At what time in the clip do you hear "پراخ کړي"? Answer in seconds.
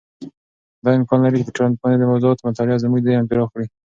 3.29-3.67